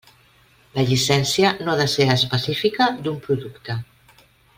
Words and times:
La 0.77 0.85
llicència 0.91 1.51
no 1.59 1.69
ha 1.75 1.77
de 1.81 1.85
ser 1.95 2.07
específica 2.13 2.87
d'un 3.05 3.21
producte. 3.29 3.77